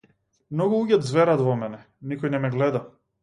[0.59, 2.85] Многу луѓе ѕверат во мене, никој не ме гледа.